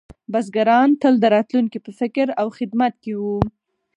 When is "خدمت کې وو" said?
2.57-3.39